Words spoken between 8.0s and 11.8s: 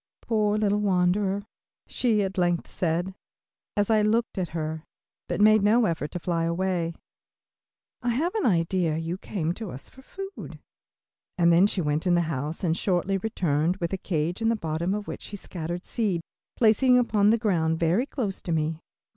"I have an idea you came to us for food," and then